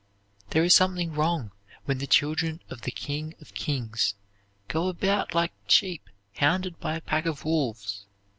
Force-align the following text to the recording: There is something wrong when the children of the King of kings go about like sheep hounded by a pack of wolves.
There 0.49 0.63
is 0.63 0.75
something 0.75 1.13
wrong 1.13 1.51
when 1.85 1.99
the 1.99 2.07
children 2.07 2.63
of 2.71 2.81
the 2.81 2.89
King 2.91 3.35
of 3.39 3.53
kings 3.53 4.15
go 4.67 4.87
about 4.87 5.35
like 5.35 5.53
sheep 5.67 6.09
hounded 6.37 6.79
by 6.79 6.95
a 6.95 7.01
pack 7.01 7.27
of 7.27 7.45
wolves. 7.45 8.07